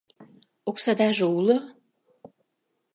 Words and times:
Оксадаже 0.69 1.25
уло? 1.37 1.57